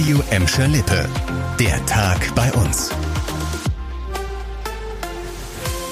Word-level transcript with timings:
Radio 0.00 0.22
Emscher 0.30 0.66
Lippe. 0.66 1.06
Der 1.58 1.84
Tag 1.84 2.34
bei 2.34 2.50
uns. 2.54 2.90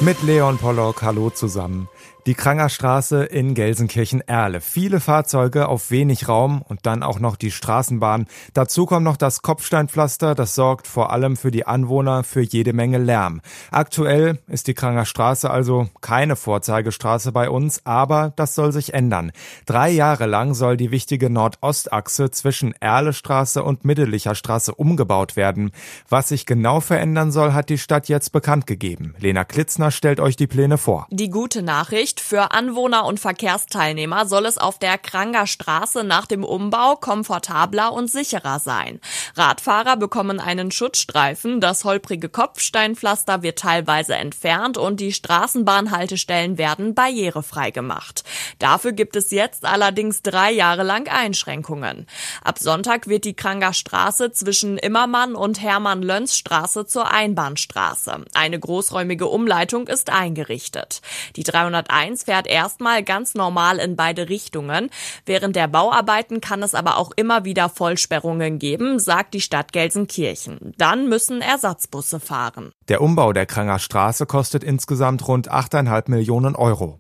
Mit 0.01 0.23
Leon 0.23 0.57
Pollock, 0.57 1.03
hallo 1.03 1.29
zusammen. 1.29 1.91
Die 2.29 2.35
Krangerstraße 2.35 3.25
in 3.25 3.55
Gelsenkirchen-Erle. 3.55 4.61
Viele 4.61 5.01
Fahrzeuge 5.01 5.67
auf 5.67 5.91
wenig 5.91 6.29
Raum 6.29 6.61
und 6.61 6.85
dann 6.85 7.03
auch 7.03 7.21
noch 7.21 7.37
die 7.37 7.51
Straßenbahn. 7.51 8.27
Dazu 8.53 8.85
kommt 8.85 9.05
noch 9.05 9.17
das 9.17 9.41
Kopfsteinpflaster. 9.41 10.35
Das 10.35 10.55
sorgt 10.55 10.87
vor 10.89 11.11
allem 11.11 11.39
für 11.39 11.51
die 11.51 11.67
Anwohner 11.67 12.25
für 12.25 12.43
jede 12.43 12.75
Menge 12.75 12.99
Lärm. 12.99 13.41
Aktuell 13.71 14.41
ist 14.47 14.67
die 14.67 14.75
Krangerstraße 14.75 15.49
also 15.49 15.89
keine 16.03 16.37
Vorzeigestraße 16.37 17.33
bei 17.33 17.49
uns, 17.49 17.87
aber 17.87 18.35
das 18.37 18.55
soll 18.55 18.73
sich 18.73 18.93
ändern. 18.93 19.33
Drei 19.65 19.89
Jahre 19.89 20.27
lang 20.27 20.53
soll 20.53 20.77
die 20.77 20.91
wichtige 20.91 21.31
Nordostachse 21.31 22.31
zwischen 22.31 22.75
Erlestraße 22.75 23.63
und 23.63 23.87
Middelicher 23.87 24.35
Straße 24.35 24.75
umgebaut 24.75 25.35
werden. 25.37 25.71
Was 26.11 26.29
sich 26.29 26.45
genau 26.45 26.81
verändern 26.81 27.33
soll, 27.33 27.55
hat 27.55 27.71
die 27.71 27.79
Stadt 27.79 28.07
jetzt 28.11 28.33
bekannt 28.33 28.67
gegeben. 28.67 29.15
Lena 29.19 29.47
Klitzner 29.47 29.91
stellt 29.91 30.21
euch 30.21 30.37
die 30.37 30.47
Pläne 30.47 30.77
vor. 30.77 31.07
Die 31.11 31.31
gute 31.31 31.63
Nachricht, 31.63 32.18
für 32.21 32.53
Anwohner 32.53 33.05
und 33.05 33.21
Verkehrsteilnehmer 33.21 34.27
soll 34.27 34.47
es 34.47 34.59
auf 34.59 34.79
der 34.79 34.99
Kranger 34.99 35.47
Straße 35.47 36.05
nach 36.05 36.27
dem 36.27 36.45
Umbau 36.45 36.97
komfortabler 36.97 37.93
und 37.93 38.11
sicherer 38.11 38.59
sein. 38.59 39.01
Radfahrer 39.37 39.97
bekommen 39.97 40.41
einen 40.41 40.71
Schutzstreifen, 40.71 41.61
das 41.61 41.85
holprige 41.85 42.29
Kopfsteinpflaster 42.29 43.43
wird 43.43 43.59
teilweise 43.59 44.15
entfernt 44.15 44.79
und 44.79 45.01
die 45.01 45.13
Straßenbahnhaltestellen 45.13 46.59
werden 46.59 46.95
barrierefrei 46.95 47.71
gemacht. 47.71 48.25
Dafür 48.59 48.93
gibt 48.93 49.15
es 49.15 49.31
jetzt 49.31 49.65
allerdings 49.65 50.23
drei 50.23 50.51
Jahre 50.51 50.83
lang 50.83 51.09
Einschränkungen. 51.09 52.07
Ab 52.43 52.59
Sonntag 52.59 53.07
wird 53.07 53.25
die 53.25 53.35
Kranger 53.35 53.73
Straße 53.73 54.33
zwischen 54.33 54.79
Immermann 54.79 55.35
und 55.35 55.61
Hermann-Löns-Straße 55.61 56.87
zur 56.87 57.11
Einbahnstraße. 57.11 58.25
Eine 58.35 58.59
großräumige 58.59 59.27
Umleitung 59.27 59.87
ist 59.89 60.11
eingerichtet. 60.11 61.03
Die 61.37 61.43
301 61.43 62.08
1 62.09 62.25
fährt 62.25 62.47
erstmal 62.47 63.03
ganz 63.03 63.35
normal 63.35 63.79
in 63.79 63.97
beide 63.97 64.29
Richtungen. 64.29 64.91
Während 65.27 65.57
der 65.57 65.69
Bauarbeiten 65.69 66.41
kann 66.41 66.63
es 66.63 66.75
aber 66.75 66.97
auch 66.97 67.11
immer 67.17 67.45
wieder 67.45 67.69
Vollsperrungen 67.69 68.59
geben, 68.59 68.99
sagt 68.99 69.35
die 69.35 69.41
Stadt 69.41 69.73
Gelsenkirchen. 69.73 70.73
Dann 70.79 71.09
müssen 71.09 71.43
Ersatzbusse 71.43 72.21
fahren. 72.21 72.73
Der 72.89 73.01
Umbau 73.01 73.33
der 73.33 73.47
Kranger 73.47 73.79
Straße 73.79 74.27
kostet 74.27 74.65
insgesamt 74.65 75.27
rund 75.29 75.51
8,5 75.51 76.11
Millionen 76.11 76.57
Euro. 76.57 76.99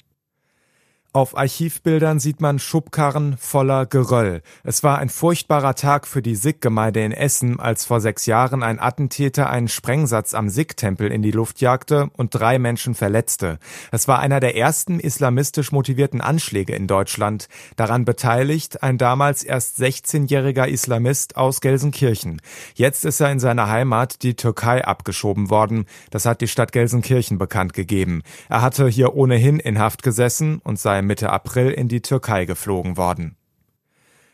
Auf 1.15 1.39
Archivbildern 1.39 2.21
sieht 2.21 2.43
man 2.43 2.59
Schubkarren 2.59 3.39
voller 3.39 3.87
Geröll. 3.87 4.43
Es 4.63 4.83
war 4.83 4.99
ein 4.99 5.09
furchtbarer 5.09 5.75
Tag 5.75 6.07
für 6.07 6.21
die 6.21 6.35
Sikh-Gemeinde 6.35 7.03
in 7.03 7.13
Essen, 7.13 7.59
als 7.59 7.87
vor 7.87 8.03
sechs 8.03 8.27
Jahren 8.27 8.63
ein 8.63 8.79
Attentäter 8.79 9.49
einen 9.49 9.69
Sprengsatz 9.69 10.35
am 10.35 10.51
Sikh-Tempel 10.51 11.11
in 11.11 11.23
die 11.23 11.31
Luft 11.31 11.63
jagte 11.63 12.11
und 12.19 12.35
drei 12.35 12.59
Menschen 12.59 12.95
verletzte. 12.95 13.59
Es 13.91 14.07
war 14.07 14.19
einer 14.19 14.39
der 14.39 14.55
ersten 14.55 15.01
islamistisch 15.01 15.73
motivierten 15.73 16.21
Anschläge 16.21 16.75
in 16.75 16.87
Deutschland. 16.87 17.49
Daran 17.77 18.05
beteiligt 18.05 18.83
ein 18.83 18.99
damals 18.99 19.45
erst 19.45 19.79
16-jähriger 19.79 20.67
Islamist 20.67 21.39
aus 21.39 21.63
Gelsenkirchen. 21.63 22.43
Jetzt 22.75 23.07
ist 23.07 23.21
er 23.21 23.33
in 23.33 23.41
seiner 23.41 23.69
Heimat, 23.69 24.23
die 24.23 24.35
Türkei, 24.35 24.85
abgeschoben 24.85 25.49
worden. 25.49 25.87
Das 26.11 26.27
hat 26.27 26.43
die 26.43 26.49
Stadt 26.49 26.73
Gelsenkirchen 26.73 27.39
bekannt 27.39 27.73
gegeben. 27.73 28.21
Er 28.51 28.61
hatte 28.61 28.87
hier 28.89 29.15
ohnehin 29.15 29.59
in 29.59 29.79
Haft 29.79 30.03
gesessen 30.03 30.61
und 30.63 30.79
sei 30.79 30.98
Mitte 31.03 31.31
April 31.31 31.71
in 31.71 31.89
die 31.89 32.03
Türkei 32.03 32.45
geflogen 32.45 32.97
worden. 32.97 33.37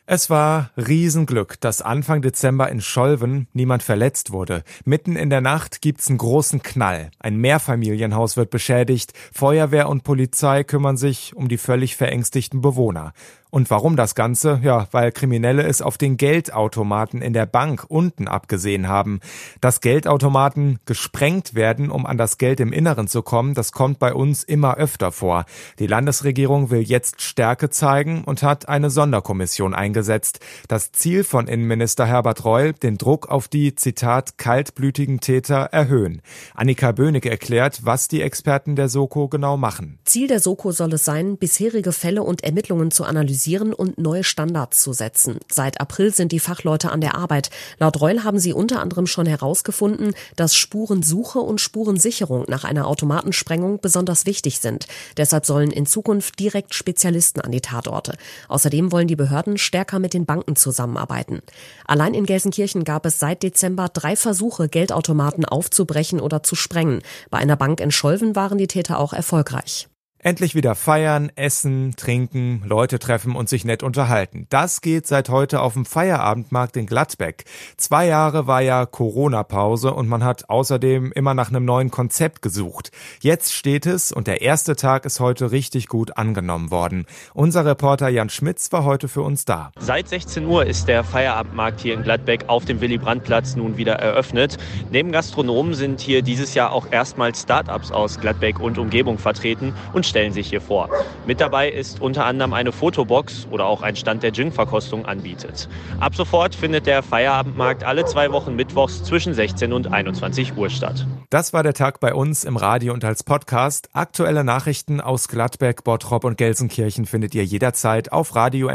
Es 0.06 0.28
war 0.28 0.70
Riesenglück, 0.76 1.58
dass 1.62 1.80
Anfang 1.80 2.20
Dezember 2.20 2.68
in 2.68 2.82
Scholven 2.82 3.48
niemand 3.54 3.82
verletzt 3.82 4.32
wurde. 4.32 4.62
Mitten 4.84 5.16
in 5.16 5.30
der 5.30 5.40
Nacht 5.40 5.80
gibt's 5.80 6.08
einen 6.08 6.18
großen 6.18 6.62
Knall. 6.62 7.10
Ein 7.18 7.38
Mehrfamilienhaus 7.38 8.36
wird 8.36 8.50
beschädigt. 8.50 9.14
Feuerwehr 9.32 9.88
und 9.88 10.04
Polizei 10.04 10.62
kümmern 10.62 10.98
sich 10.98 11.34
um 11.34 11.48
die 11.48 11.56
völlig 11.56 11.96
verängstigten 11.96 12.60
Bewohner. 12.60 13.14
Und 13.54 13.70
warum 13.70 13.94
das 13.94 14.16
Ganze? 14.16 14.58
Ja, 14.64 14.88
weil 14.90 15.12
Kriminelle 15.12 15.62
es 15.62 15.80
auf 15.80 15.96
den 15.96 16.16
Geldautomaten 16.16 17.22
in 17.22 17.32
der 17.32 17.46
Bank 17.46 17.84
unten 17.86 18.26
abgesehen 18.26 18.88
haben. 18.88 19.20
Dass 19.60 19.80
Geldautomaten 19.80 20.80
gesprengt 20.86 21.54
werden, 21.54 21.92
um 21.92 22.04
an 22.04 22.18
das 22.18 22.38
Geld 22.38 22.58
im 22.58 22.72
Inneren 22.72 23.06
zu 23.06 23.22
kommen, 23.22 23.54
das 23.54 23.70
kommt 23.70 24.00
bei 24.00 24.12
uns 24.12 24.42
immer 24.42 24.76
öfter 24.76 25.12
vor. 25.12 25.44
Die 25.78 25.86
Landesregierung 25.86 26.70
will 26.70 26.82
jetzt 26.82 27.22
Stärke 27.22 27.70
zeigen 27.70 28.24
und 28.24 28.42
hat 28.42 28.68
eine 28.68 28.90
Sonderkommission 28.90 29.72
eingesetzt. 29.72 30.40
Das 30.66 30.90
Ziel 30.90 31.22
von 31.22 31.46
Innenminister 31.46 32.06
Herbert 32.06 32.44
Reul, 32.44 32.72
den 32.72 32.98
Druck 32.98 33.28
auf 33.28 33.46
die, 33.46 33.76
Zitat, 33.76 34.36
kaltblütigen 34.36 35.20
Täter 35.20 35.68
erhöhen. 35.70 36.22
Annika 36.56 36.90
Bönig 36.90 37.24
erklärt, 37.24 37.82
was 37.84 38.08
die 38.08 38.20
Experten 38.20 38.74
der 38.74 38.88
Soko 38.88 39.28
genau 39.28 39.56
machen. 39.56 40.00
Ziel 40.04 40.26
der 40.26 40.40
Soko 40.40 40.72
soll 40.72 40.92
es 40.94 41.04
sein, 41.04 41.36
bisherige 41.36 41.92
Fälle 41.92 42.24
und 42.24 42.42
Ermittlungen 42.42 42.90
zu 42.90 43.04
analysieren 43.04 43.43
harmonisieren 43.44 43.72
und 43.72 43.98
neue 43.98 44.24
Standards 44.24 44.82
zu 44.82 44.92
setzen. 44.92 45.38
Seit 45.50 45.80
April 45.80 46.12
sind 46.12 46.32
die 46.32 46.40
Fachleute 46.40 46.90
an 46.90 47.00
der 47.00 47.14
Arbeit. 47.14 47.50
Laut 47.78 48.00
Reul 48.00 48.24
haben 48.24 48.38
sie 48.38 48.52
unter 48.52 48.80
anderem 48.80 49.06
schon 49.06 49.26
herausgefunden, 49.26 50.14
dass 50.36 50.56
Spurensuche 50.56 51.38
und 51.38 51.60
Spurensicherung 51.60 52.44
nach 52.48 52.64
einer 52.64 52.86
Automatensprengung 52.86 53.80
besonders 53.80 54.26
wichtig 54.26 54.60
sind. 54.60 54.86
Deshalb 55.16 55.46
sollen 55.46 55.70
in 55.70 55.86
Zukunft 55.86 56.38
direkt 56.38 56.74
Spezialisten 56.74 57.40
an 57.40 57.52
die 57.52 57.60
Tatorte. 57.60 58.16
Außerdem 58.48 58.92
wollen 58.92 59.08
die 59.08 59.16
Behörden 59.16 59.58
stärker 59.58 59.98
mit 59.98 60.14
den 60.14 60.26
Banken 60.26 60.56
zusammenarbeiten. 60.56 61.42
Allein 61.86 62.14
in 62.14 62.26
Gelsenkirchen 62.26 62.84
gab 62.84 63.06
es 63.06 63.18
seit 63.18 63.42
Dezember 63.42 63.88
drei 63.88 64.16
Versuche, 64.16 64.68
Geldautomaten 64.68 65.44
aufzubrechen 65.44 66.20
oder 66.20 66.42
zu 66.42 66.54
sprengen. 66.54 67.02
Bei 67.30 67.38
einer 67.38 67.56
Bank 67.56 67.80
in 67.80 67.90
Scholven 67.90 68.36
waren 68.36 68.58
die 68.58 68.68
Täter 68.68 68.98
auch 68.98 69.12
erfolgreich. 69.12 69.88
Endlich 70.26 70.54
wieder 70.54 70.74
feiern, 70.74 71.30
essen, 71.36 71.96
trinken, 71.98 72.62
Leute 72.64 72.98
treffen 72.98 73.36
und 73.36 73.50
sich 73.50 73.66
nett 73.66 73.82
unterhalten. 73.82 74.46
Das 74.48 74.80
geht 74.80 75.06
seit 75.06 75.28
heute 75.28 75.60
auf 75.60 75.74
dem 75.74 75.84
Feierabendmarkt 75.84 76.78
in 76.78 76.86
Gladbeck. 76.86 77.44
Zwei 77.76 78.06
Jahre 78.06 78.46
war 78.46 78.62
ja 78.62 78.86
Corona-Pause 78.86 79.92
und 79.92 80.08
man 80.08 80.24
hat 80.24 80.48
außerdem 80.48 81.12
immer 81.12 81.34
nach 81.34 81.50
einem 81.50 81.66
neuen 81.66 81.90
Konzept 81.90 82.40
gesucht. 82.40 82.90
Jetzt 83.20 83.52
steht 83.52 83.84
es 83.84 84.12
und 84.12 84.26
der 84.26 84.40
erste 84.40 84.76
Tag 84.76 85.04
ist 85.04 85.20
heute 85.20 85.52
richtig 85.52 85.88
gut 85.88 86.16
angenommen 86.16 86.70
worden. 86.70 87.04
Unser 87.34 87.66
Reporter 87.66 88.08
Jan 88.08 88.30
Schmitz 88.30 88.72
war 88.72 88.84
heute 88.84 89.08
für 89.08 89.20
uns 89.20 89.44
da. 89.44 89.72
Seit 89.78 90.08
16 90.08 90.46
Uhr 90.46 90.64
ist 90.64 90.88
der 90.88 91.04
Feierabendmarkt 91.04 91.80
hier 91.80 91.92
in 91.92 92.02
Gladbeck 92.02 92.44
auf 92.46 92.64
dem 92.64 92.80
Willy-Brandt-Platz 92.80 93.56
nun 93.56 93.76
wieder 93.76 93.96
eröffnet. 93.96 94.56
Neben 94.90 95.12
Gastronomen 95.12 95.74
sind 95.74 96.00
hier 96.00 96.22
dieses 96.22 96.54
Jahr 96.54 96.72
auch 96.72 96.90
erstmals 96.90 97.42
Start-ups 97.42 97.92
aus 97.92 98.18
Gladbeck 98.18 98.58
und 98.58 98.78
Umgebung 98.78 99.18
vertreten 99.18 99.74
und 99.92 100.13
stellen 100.14 100.32
sich 100.32 100.48
hier 100.48 100.60
vor. 100.60 100.88
Mit 101.26 101.40
dabei 101.40 101.68
ist 101.68 102.00
unter 102.00 102.24
anderem 102.24 102.52
eine 102.52 102.70
Fotobox 102.70 103.48
oder 103.50 103.66
auch 103.66 103.82
ein 103.82 103.96
Stand 103.96 104.22
der 104.22 104.30
Gin-Verkostung 104.30 105.06
anbietet. 105.06 105.68
Ab 105.98 106.14
sofort 106.14 106.54
findet 106.54 106.86
der 106.86 107.02
Feierabendmarkt 107.02 107.82
alle 107.82 108.04
zwei 108.04 108.30
Wochen 108.30 108.54
mittwochs 108.54 109.02
zwischen 109.02 109.34
16 109.34 109.72
und 109.72 109.92
21 109.92 110.56
Uhr 110.56 110.70
statt. 110.70 111.04
Das 111.30 111.52
war 111.52 111.64
der 111.64 111.74
Tag 111.74 111.98
bei 111.98 112.14
uns 112.14 112.44
im 112.44 112.56
Radio 112.56 112.94
und 112.94 113.04
als 113.04 113.24
Podcast. 113.24 113.88
Aktuelle 113.92 114.44
Nachrichten 114.44 115.00
aus 115.00 115.26
Gladbeck, 115.26 115.82
Bottrop 115.82 116.22
und 116.22 116.38
Gelsenkirchen 116.38 117.06
findet 117.06 117.34
ihr 117.34 117.44
jederzeit 117.44 118.12
auf 118.12 118.36
radio 118.36 118.70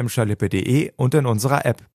und 0.97 1.13
in 1.13 1.25
unserer 1.25 1.65
App. 1.65 1.83